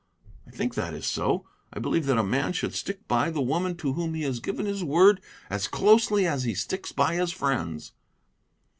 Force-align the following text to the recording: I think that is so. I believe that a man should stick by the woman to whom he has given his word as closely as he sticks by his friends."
I 0.47 0.49
think 0.49 0.73
that 0.73 0.95
is 0.95 1.05
so. 1.05 1.45
I 1.71 1.77
believe 1.77 2.07
that 2.07 2.17
a 2.17 2.23
man 2.23 2.53
should 2.53 2.73
stick 2.73 3.07
by 3.07 3.29
the 3.29 3.39
woman 3.39 3.77
to 3.77 3.93
whom 3.93 4.15
he 4.15 4.23
has 4.23 4.39
given 4.39 4.65
his 4.65 4.83
word 4.83 5.21
as 5.47 5.67
closely 5.67 6.25
as 6.25 6.41
he 6.43 6.55
sticks 6.55 6.91
by 6.91 7.13
his 7.13 7.31
friends." 7.31 7.91